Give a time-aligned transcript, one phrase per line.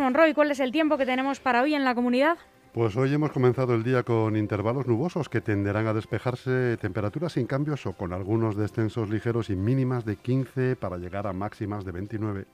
[0.00, 2.38] Monroy, ¿cuál es el tiempo que tenemos para hoy en la comunidad?
[2.72, 7.46] Pues hoy hemos comenzado el día con intervalos nubosos que tenderán a despejarse temperaturas sin
[7.46, 11.92] cambios o con algunos descensos ligeros y mínimas de 15 para llegar a máximas de
[11.92, 12.46] 29.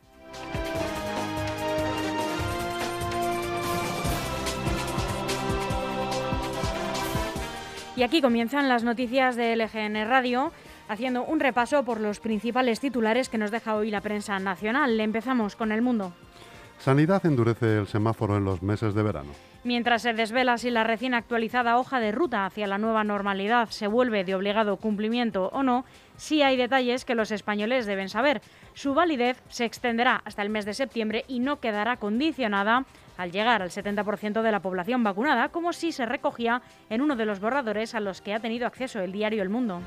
[7.95, 10.53] Y aquí comienzan las noticias de LGN Radio,
[10.89, 15.01] haciendo un repaso por los principales titulares que nos deja hoy la prensa nacional.
[15.01, 16.13] Empezamos con el mundo.
[16.79, 19.33] Sanidad endurece el semáforo en los meses de verano.
[19.65, 23.89] Mientras se desvela si la recién actualizada hoja de ruta hacia la nueva normalidad se
[23.89, 25.85] vuelve de obligado cumplimiento o no,
[26.17, 28.43] sí hay detalles que los españoles deben saber.
[28.75, 32.85] Su validez se extenderá hasta el mes de septiembre y no quedará condicionada
[33.17, 37.27] al llegar al 70% de la población vacunada, como si se recogía en uno de
[37.27, 39.81] los borradores a los que ha tenido acceso el diario El Mundo.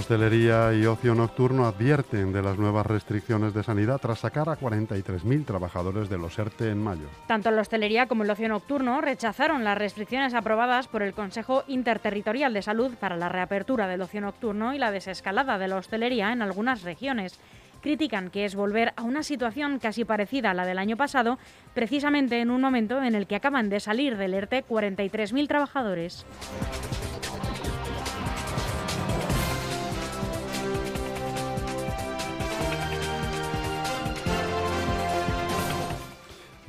[0.00, 5.44] Hostelería y ocio nocturno advierten de las nuevas restricciones de sanidad tras sacar a 43.000
[5.44, 7.06] trabajadores de los ERTE en mayo.
[7.26, 12.54] Tanto la hostelería como el ocio nocturno rechazaron las restricciones aprobadas por el Consejo Interterritorial
[12.54, 16.40] de Salud para la reapertura del ocio nocturno y la desescalada de la hostelería en
[16.40, 17.38] algunas regiones.
[17.82, 21.38] Critican que es volver a una situación casi parecida a la del año pasado,
[21.74, 26.24] precisamente en un momento en el que acaban de salir del ERTE 43.000 trabajadores.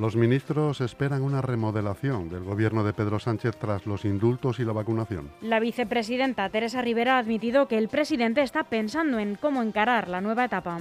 [0.01, 4.73] Los ministros esperan una remodelación del gobierno de Pedro Sánchez tras los indultos y la
[4.73, 5.29] vacunación.
[5.41, 10.19] La vicepresidenta Teresa Rivera ha admitido que el presidente está pensando en cómo encarar la
[10.19, 10.79] nueva etapa.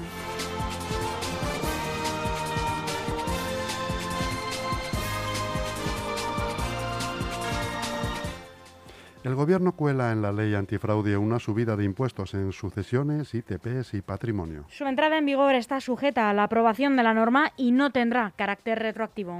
[9.22, 14.00] El Gobierno cuela en la ley antifraude una subida de impuestos en sucesiones, ITPs y
[14.00, 14.64] patrimonio.
[14.70, 18.32] Su entrada en vigor está sujeta a la aprobación de la norma y no tendrá
[18.34, 19.36] carácter retroactivo.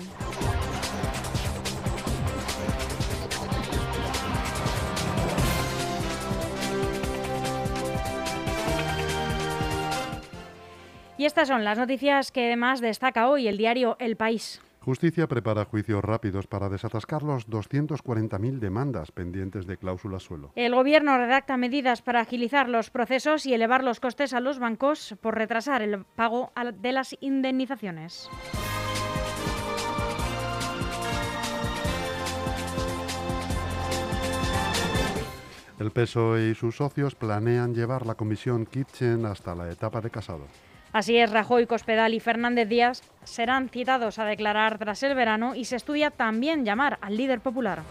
[11.17, 14.61] Y estas son las noticias que más destaca hoy el diario El País.
[14.91, 20.51] Justicia prepara juicios rápidos para desatascar los 240.000 demandas pendientes de cláusula suelo.
[20.57, 25.15] El Gobierno redacta medidas para agilizar los procesos y elevar los costes a los bancos
[25.21, 28.29] por retrasar el pago de las indemnizaciones.
[35.79, 40.49] El PSOE y sus socios planean llevar la comisión Kitchen hasta la etapa de casado.
[40.93, 45.65] Así es, Rajoy, Cospedal y Fernández Díaz serán citados a declarar tras el verano y
[45.65, 47.83] se estudia también llamar al líder popular.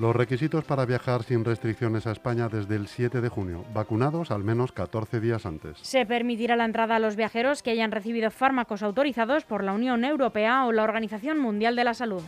[0.00, 4.42] Los requisitos para viajar sin restricciones a España desde el 7 de junio, vacunados al
[4.42, 5.76] menos 14 días antes.
[5.82, 10.06] Se permitirá la entrada a los viajeros que hayan recibido fármacos autorizados por la Unión
[10.06, 12.22] Europea o la Organización Mundial de la Salud.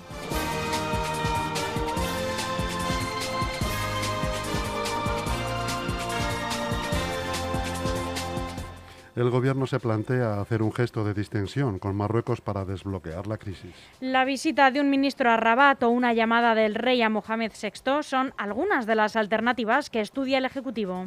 [9.15, 13.75] El Gobierno se plantea hacer un gesto de distensión con Marruecos para desbloquear la crisis.
[14.01, 18.03] La visita de un ministro a Rabat o una llamada del rey a Mohamed VI
[18.03, 21.05] son algunas de las alternativas que estudia el Ejecutivo.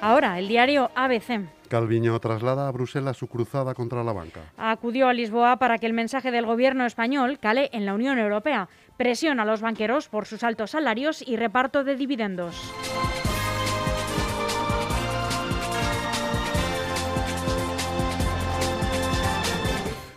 [0.00, 1.42] Ahora, el diario ABC.
[1.68, 4.40] Calviño traslada a Bruselas su cruzada contra la banca.
[4.56, 8.68] Acudió a Lisboa para que el mensaje del gobierno español cale en la Unión Europea.
[8.96, 12.56] Presiona a los banqueros por sus altos salarios y reparto de dividendos.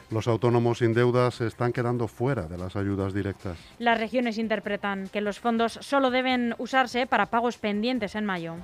[0.10, 3.58] Los autónomos sin deudas se están quedando fuera de las ayudas directas.
[3.80, 8.56] Las regiones interpretan que los fondos solo deben usarse para pagos pendientes en mayo.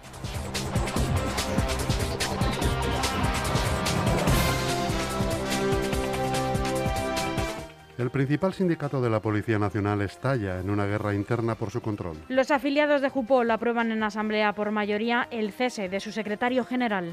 [7.99, 12.15] El principal sindicato de la Policía Nacional estalla en una guerra interna por su control.
[12.29, 17.11] Los afiliados de Jupol aprueban en asamblea por mayoría el cese de su secretario general.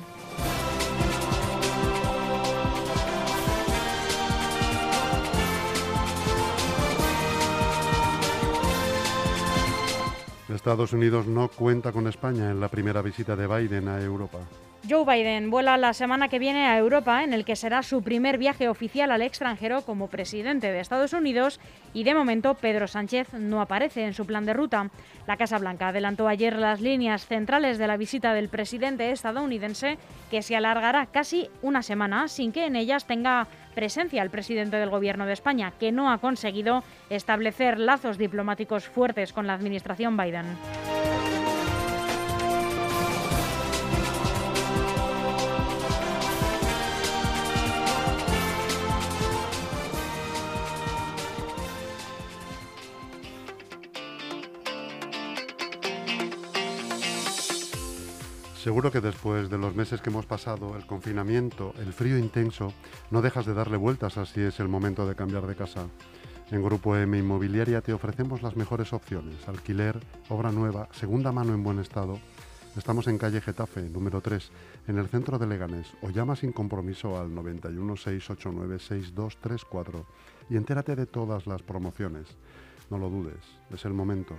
[10.48, 14.38] Estados Unidos no cuenta con España en la primera visita de Biden a Europa.
[14.88, 18.38] Joe Biden vuela la semana que viene a Europa, en el que será su primer
[18.38, 21.58] viaje oficial al extranjero como presidente de Estados Unidos
[21.92, 24.90] y de momento Pedro Sánchez no aparece en su plan de ruta.
[25.26, 29.98] La Casa Blanca adelantó ayer las líneas centrales de la visita del presidente estadounidense,
[30.30, 34.90] que se alargará casi una semana sin que en ellas tenga presencia el presidente del
[34.90, 40.46] Gobierno de España, que no ha conseguido establecer lazos diplomáticos fuertes con la administración Biden.
[58.66, 62.72] Seguro que después de los meses que hemos pasado, el confinamiento, el frío intenso,
[63.12, 65.86] no dejas de darle vueltas así es el momento de cambiar de casa.
[66.50, 69.36] En Grupo M Inmobiliaria te ofrecemos las mejores opciones.
[69.46, 72.18] Alquiler, obra nueva, segunda mano en buen estado.
[72.76, 74.50] Estamos en calle Getafe, número 3,
[74.88, 75.86] en el centro de Leganés.
[76.02, 80.04] O llama sin compromiso al 916896234
[80.50, 82.26] y entérate de todas las promociones.
[82.90, 84.34] No lo dudes, es el momento.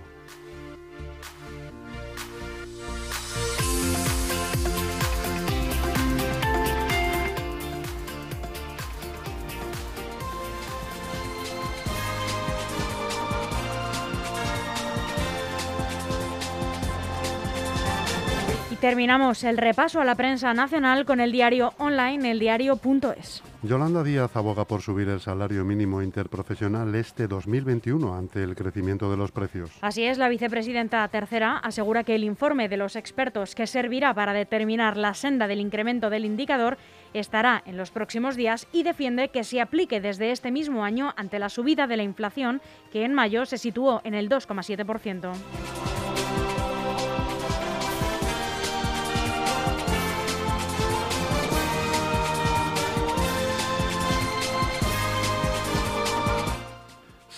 [18.80, 23.42] Terminamos el repaso a la prensa nacional con el diario online, eldiario.es.
[23.64, 29.16] Yolanda Díaz aboga por subir el salario mínimo interprofesional este 2021 ante el crecimiento de
[29.16, 29.72] los precios.
[29.80, 34.32] Así es, la vicepresidenta tercera asegura que el informe de los expertos que servirá para
[34.32, 36.78] determinar la senda del incremento del indicador
[37.14, 41.40] estará en los próximos días y defiende que se aplique desde este mismo año ante
[41.40, 42.60] la subida de la inflación
[42.92, 45.97] que en mayo se situó en el 2,7%.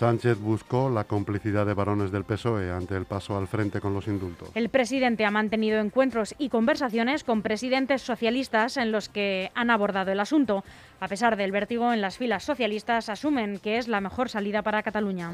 [0.00, 4.06] Sánchez buscó la complicidad de varones del PSOE ante el paso al frente con los
[4.06, 4.49] indultos.
[4.55, 10.11] El presidente ha mantenido encuentros y conversaciones con presidentes socialistas en los que han abordado
[10.11, 10.64] el asunto.
[11.00, 14.82] A pesar del vértigo en las filas socialistas, asumen que es la mejor salida para
[14.82, 15.32] Cataluña.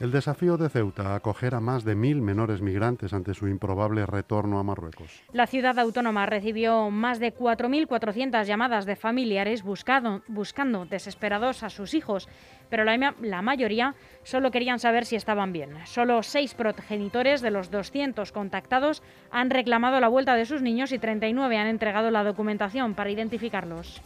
[0.00, 4.60] El desafío de Ceuta, acoger a más de mil menores migrantes ante su improbable retorno
[4.60, 5.24] a Marruecos.
[5.32, 12.28] La ciudad autónoma recibió más de 4.400 llamadas de familiares buscando desesperados a sus hijos,
[12.70, 15.70] pero la, la, mayoría solo querían saber si estaban bien.
[15.84, 19.02] Solo seis progenitores de los 200 contactados
[19.32, 24.00] han reclamado la vuelta de sus niños y 39 han entregado la documentación para identificarlos.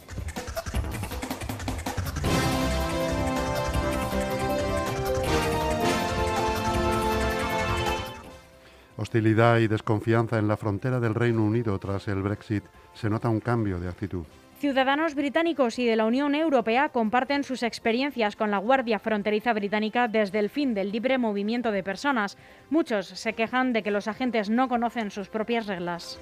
[8.95, 12.63] Hostilidad y desconfianza en la frontera del Reino Unido tras el Brexit.
[12.93, 14.25] Se nota un cambio de actitud.
[14.59, 20.07] Ciudadanos británicos y de la Unión Europea comparten sus experiencias con la Guardia Fronteriza Británica
[20.07, 22.37] desde el fin del libre movimiento de personas.
[22.69, 26.17] Muchos se quejan de que los agentes no conocen sus propias reglas.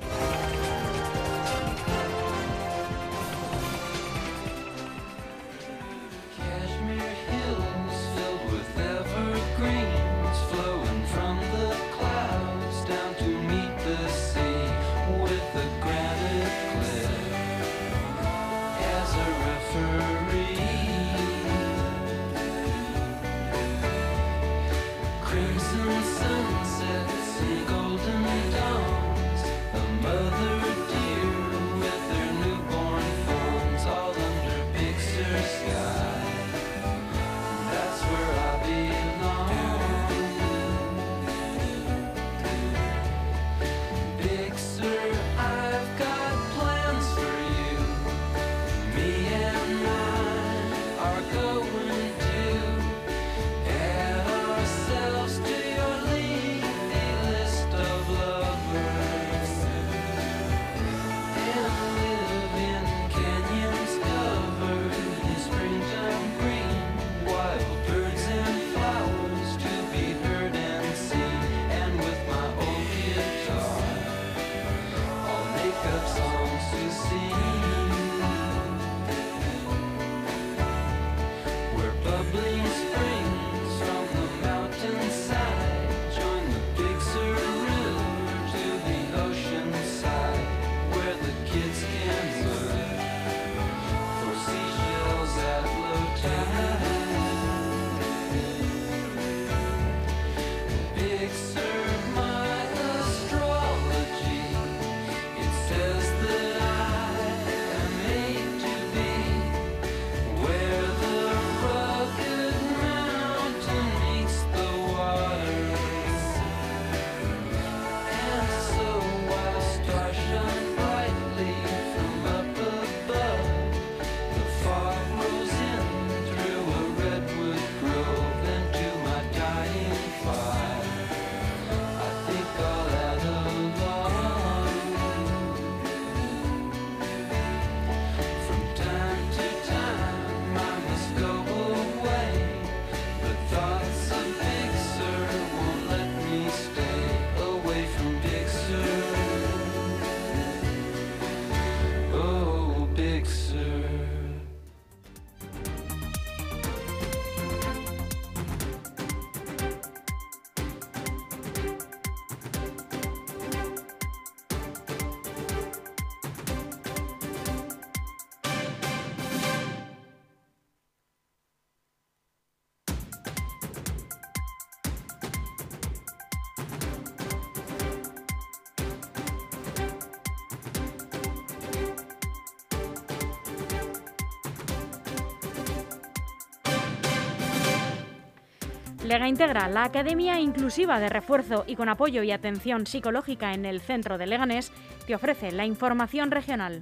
[189.12, 193.82] Lega Integra, la Academia Inclusiva de Refuerzo y con apoyo y atención psicológica en el
[193.82, 194.72] centro de Leganés,
[195.06, 196.82] te ofrece la información regional.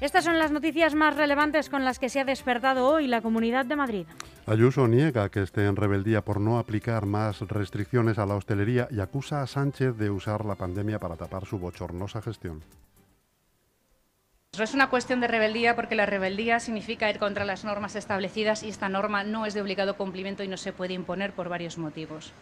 [0.00, 3.66] Estas son las noticias más relevantes con las que se ha despertado hoy la Comunidad
[3.66, 4.06] de Madrid.
[4.46, 9.00] Ayuso niega que esté en rebeldía por no aplicar más restricciones a la hostelería y
[9.00, 12.62] acusa a Sánchez de usar la pandemia para tapar su bochornosa gestión.
[14.56, 18.64] No es una cuestión de rebeldía porque la rebeldía significa ir contra las normas establecidas
[18.64, 21.78] y esta norma no es de obligado cumplimiento y no se puede imponer por varios
[21.78, 22.32] motivos.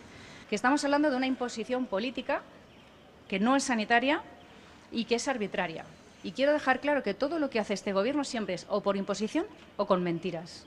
[0.48, 2.40] Que estamos hablando de una imposición política
[3.28, 4.22] que no es sanitaria
[4.90, 5.84] y que es arbitraria.
[6.22, 8.96] Y quiero dejar claro que todo lo que hace este Gobierno siempre es o por
[8.96, 9.44] imposición
[9.76, 10.64] o con mentiras.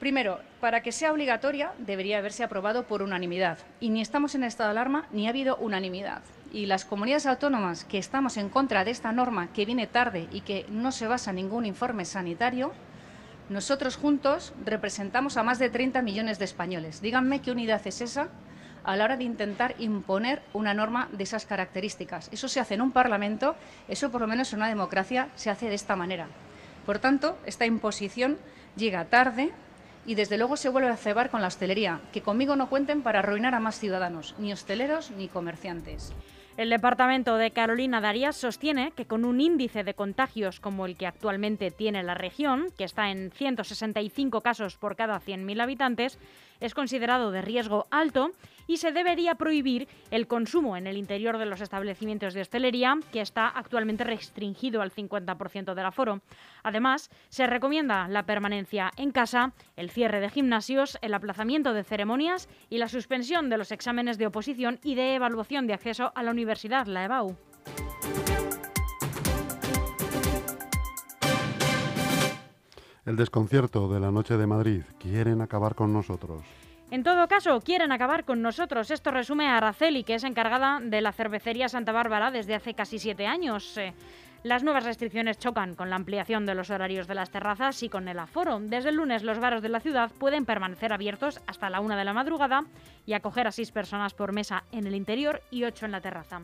[0.00, 3.58] Primero, para que sea obligatoria debería haberse aprobado por unanimidad.
[3.78, 7.84] Y ni estamos en estado de alarma ni ha habido unanimidad y las comunidades autónomas
[7.84, 11.30] que estamos en contra de esta norma que viene tarde y que no se basa
[11.30, 12.72] en ningún informe sanitario,
[13.48, 17.00] nosotros juntos representamos a más de 30 millones de españoles.
[17.00, 18.28] Díganme qué unidad es esa
[18.84, 22.28] a la hora de intentar imponer una norma de esas características.
[22.32, 23.56] Eso se hace en un Parlamento,
[23.88, 26.28] eso por lo menos en una democracia se hace de esta manera.
[26.86, 28.38] Por tanto, esta imposición
[28.76, 29.52] llega tarde
[30.06, 33.18] y desde luego se vuelve a cebar con la hostelería, que conmigo no cuenten para
[33.18, 36.12] arruinar a más ciudadanos, ni hosteleros ni comerciantes.
[36.60, 41.06] El departamento de Carolina Darías sostiene que con un índice de contagios como el que
[41.06, 46.18] actualmente tiene la región, que está en 165 casos por cada 100.000 habitantes,
[46.60, 48.32] es considerado de riesgo alto
[48.70, 53.20] y se debería prohibir el consumo en el interior de los establecimientos de hostelería, que
[53.20, 56.20] está actualmente restringido al 50% del aforo.
[56.62, 62.48] Además, se recomienda la permanencia en casa, el cierre de gimnasios, el aplazamiento de ceremonias
[62.68, 66.30] y la suspensión de los exámenes de oposición y de evaluación de acceso a la
[66.30, 67.36] universidad, la EBAU.
[73.04, 74.82] El desconcierto de la noche de Madrid.
[75.00, 76.44] Quieren acabar con nosotros.
[76.90, 78.90] En todo caso, quieren acabar con nosotros.
[78.90, 82.98] Esto resume a Araceli, que es encargada de la cervecería Santa Bárbara desde hace casi
[82.98, 83.78] siete años.
[83.78, 83.94] Eh,
[84.42, 88.08] las nuevas restricciones chocan con la ampliación de los horarios de las terrazas y con
[88.08, 88.58] el aforo.
[88.58, 92.04] Desde el lunes los bares de la ciudad pueden permanecer abiertos hasta la una de
[92.04, 92.64] la madrugada
[93.06, 96.42] y acoger a seis personas por mesa en el interior y ocho en la terraza.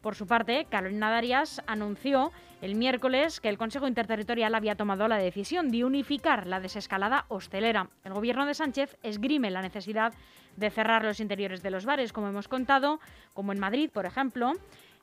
[0.00, 5.18] Por su parte, Carolina Darias anunció el miércoles que el Consejo Interterritorial había tomado la
[5.18, 7.90] decisión de unificar la desescalada hostelera.
[8.04, 10.14] El gobierno de Sánchez esgrime la necesidad
[10.56, 12.98] de cerrar los interiores de los bares, como hemos contado,
[13.34, 14.52] como en Madrid, por ejemplo,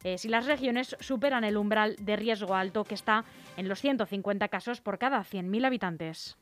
[0.03, 3.23] eh, si las regiones superan el umbral de riesgo alto que está
[3.55, 6.37] en los 150 casos por cada 100.000 habitantes.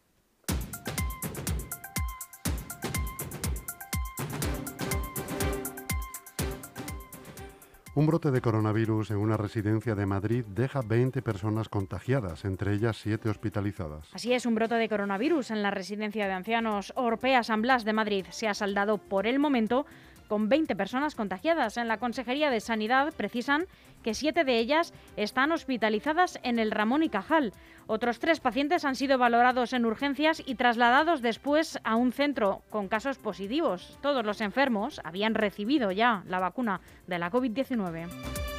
[7.97, 12.97] Un brote de coronavirus en una residencia de Madrid deja 20 personas contagiadas, entre ellas
[12.97, 14.09] 7 hospitalizadas.
[14.13, 17.93] Así es, un brote de coronavirus en la residencia de ancianos Orpea San Blas de
[17.93, 19.85] Madrid se ha saldado por el momento
[20.27, 21.77] con 20 personas contagiadas.
[21.77, 23.65] En la Consejería de Sanidad precisan
[24.03, 27.53] que siete de ellas están hospitalizadas en el Ramón y Cajal.
[27.87, 32.87] Otros tres pacientes han sido valorados en urgencias y trasladados después a un centro con
[32.87, 33.97] casos positivos.
[34.01, 38.54] Todos los enfermos habían recibido ya la vacuna de la COVID-19.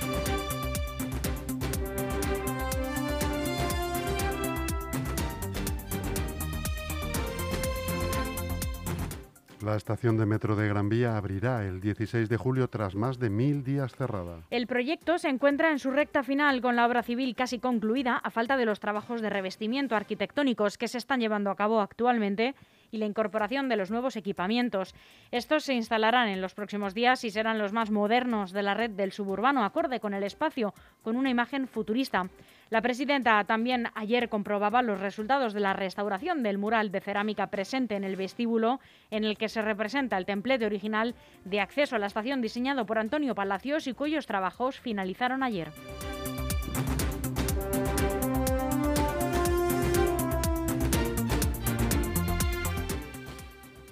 [9.67, 13.31] La estación de metro de Gran Vía abrirá el 16 de julio tras más de
[13.31, 14.43] mil días cerrada.
[14.49, 18.31] El proyecto se encuentra en su recta final con la obra civil casi concluida a
[18.31, 22.55] falta de los trabajos de revestimiento arquitectónicos que se están llevando a cabo actualmente
[22.93, 24.95] y la incorporación de los nuevos equipamientos.
[25.33, 28.91] Estos se instalarán en los próximos días y serán los más modernos de la red
[28.91, 32.31] del suburbano, acorde con el espacio, con una imagen futurista.
[32.69, 37.95] La presidenta también ayer comprobaba los resultados de la restauración del mural de cerámica presente
[37.95, 38.81] en el vestíbulo,
[39.13, 42.99] en el que se representa el templete original de acceso a la estación diseñado por
[42.99, 45.71] Antonio Palacios y cuyos trabajos finalizaron ayer.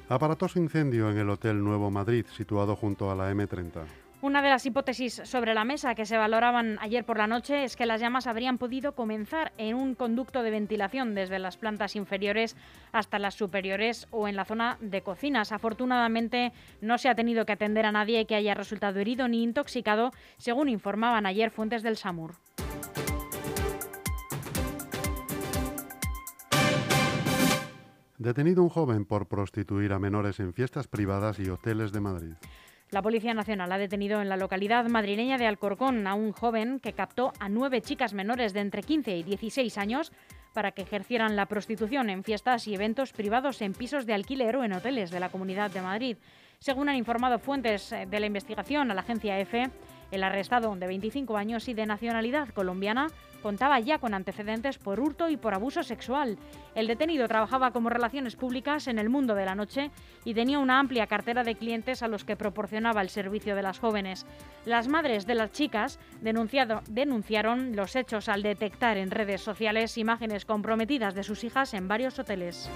[0.09, 4.04] Aparatoso incendio en el Hotel Nuevo Madrid, situado junto a la M30.
[4.25, 7.76] Una de las hipótesis sobre la mesa que se valoraban ayer por la noche es
[7.76, 12.57] que las llamas habrían podido comenzar en un conducto de ventilación desde las plantas inferiores
[12.90, 15.52] hasta las superiores o en la zona de cocinas.
[15.52, 20.11] Afortunadamente no se ha tenido que atender a nadie que haya resultado herido ni intoxicado,
[20.38, 22.37] según informaban ayer fuentes del SAMUR.
[28.16, 32.35] Detenido un joven por prostituir a menores en fiestas privadas y hoteles de Madrid.
[32.95, 36.93] La Policía Nacional ha detenido en la localidad madrileña de Alcorcón a un joven que
[36.93, 40.13] captó a nueve chicas menores de entre 15 y 16 años
[40.53, 44.63] para que ejercieran la prostitución en fiestas y eventos privados en pisos de alquiler o
[44.63, 46.19] en hoteles de la Comunidad de Madrid.
[46.61, 49.71] Según han informado fuentes eh, de la investigación a la agencia EFE,
[50.11, 53.09] el arrestado de 25 años y de nacionalidad colombiana
[53.43, 56.39] contaba ya con antecedentes por hurto y por abuso sexual.
[56.75, 59.91] El detenido trabajaba como relaciones públicas en el mundo de la noche
[60.25, 63.79] y tenía una amplia cartera de clientes a los que proporcionaba el servicio de las
[63.79, 64.25] jóvenes.
[64.64, 71.14] Las madres de las chicas denunciaron los hechos al detectar en redes sociales imágenes comprometidas
[71.14, 72.71] de sus hijas en varios hoteles.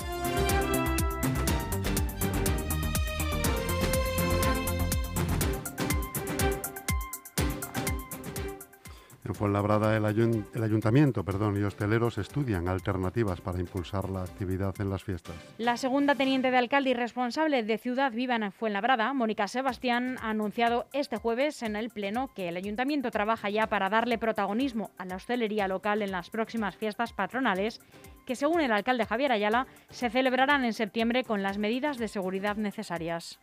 [9.38, 15.36] Fuenlabrada, el, ayuntamiento perdón, y hosteleros estudian alternativas para impulsar la actividad en las fiestas.
[15.58, 20.30] La segunda teniente de alcalde y responsable de Ciudad Viva en Fuenlabrada, Mónica Sebastián, ha
[20.30, 25.04] anunciado este jueves en el Pleno que el ayuntamiento trabaja ya para darle protagonismo a
[25.04, 27.80] la hostelería local en las próximas fiestas patronales,
[28.26, 32.56] que según el alcalde Javier Ayala, se celebrarán en septiembre con las medidas de seguridad
[32.56, 33.38] necesarias.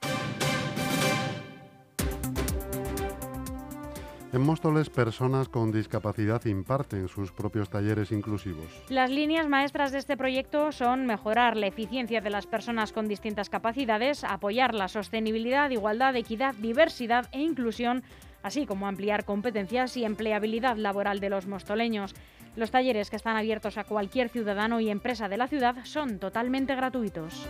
[4.36, 8.68] En Móstoles, personas con discapacidad imparten sus propios talleres inclusivos.
[8.90, 13.50] Las líneas maestras de este proyecto son mejorar la eficiencia de las personas con distintas
[13.50, 18.04] capacidades, apoyar la sostenibilidad, igualdad, equidad, diversidad e inclusión,
[18.44, 22.14] así como ampliar competencias y empleabilidad laboral de los mostoleños.
[22.58, 26.76] Los talleres que están abiertos a cualquier ciudadano y empresa de la ciudad son totalmente
[26.76, 27.48] gratuitos.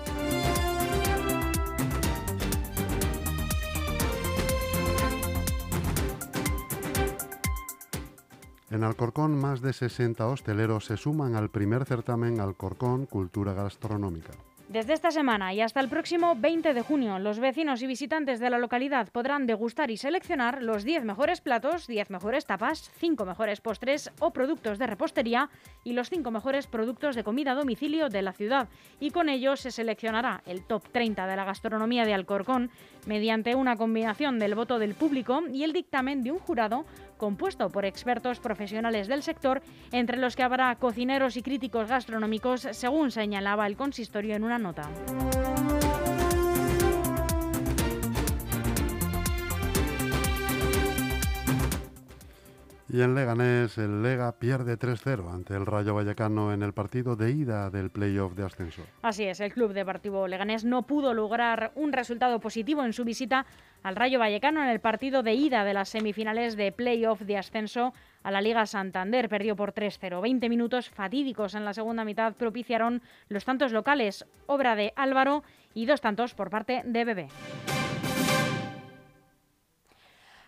[8.75, 14.33] En Alcorcón, más de 60 hosteleros se suman al primer certamen Alcorcón Cultura Gastronómica.
[14.67, 18.49] Desde esta semana y hasta el próximo 20 de junio, los vecinos y visitantes de
[18.49, 23.61] la localidad podrán degustar y seleccionar los 10 mejores platos, 10 mejores tapas, 5 mejores
[23.61, 25.51] postres o productos de repostería
[25.83, 28.67] y los 5 mejores productos de comida a domicilio de la ciudad.
[28.99, 32.71] Y con ello se seleccionará el top 30 de la gastronomía de Alcorcón
[33.05, 36.85] mediante una combinación del voto del público y el dictamen de un jurado
[37.17, 43.11] compuesto por expertos profesionales del sector, entre los que habrá cocineros y críticos gastronómicos, según
[43.11, 44.89] señalaba el consistorio en una nota.
[52.95, 57.29] Y en Leganés, el Lega pierde 3-0 ante el Rayo Vallecano en el partido de
[57.29, 58.83] ida del playoff de ascenso.
[59.01, 63.45] Así es, el Club Deportivo Leganés no pudo lograr un resultado positivo en su visita
[63.83, 67.93] al Rayo Vallecano en el partido de ida de las semifinales de playoff de ascenso
[68.25, 69.29] a la Liga Santander.
[69.29, 70.19] Perdió por 3-0.
[70.19, 75.85] 20 minutos fatídicos en la segunda mitad propiciaron los tantos locales, obra de Álvaro y
[75.85, 77.27] dos tantos por parte de Bebé.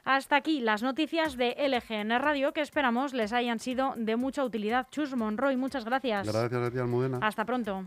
[0.03, 4.87] Hasta aquí las noticias de LGN Radio que esperamos les hayan sido de mucha utilidad.
[4.89, 6.25] Chus Monroy, muchas gracias.
[6.27, 7.19] Gracias ti, Almudena.
[7.21, 7.83] Hasta pronto.